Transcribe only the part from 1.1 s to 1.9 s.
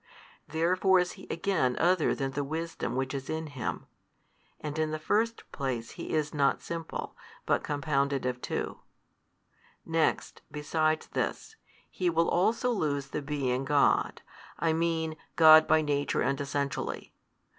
He again